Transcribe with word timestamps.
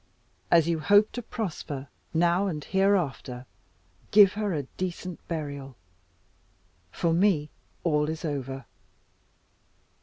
As 0.49 0.67
you 0.67 0.79
hope 0.79 1.11
to 1.11 1.21
prosper, 1.21 1.87
now 2.11 2.47
and 2.47 2.63
hereafter, 2.63 3.45
give 4.09 4.33
her 4.33 4.51
a 4.51 4.63
decent 4.63 5.19
burial. 5.27 5.75
For 6.91 7.13
me 7.13 7.51
all 7.83 8.09
is 8.09 8.25
over." 8.25 8.65